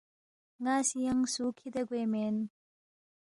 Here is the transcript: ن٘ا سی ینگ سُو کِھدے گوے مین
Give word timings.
ن٘ا 0.63 0.75
سی 0.87 0.97
ینگ 1.05 1.23
سُو 1.33 1.45
کِھدے 1.57 1.81
گوے 1.87 2.03
مین 2.11 2.35